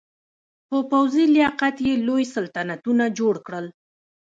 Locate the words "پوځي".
0.91-1.25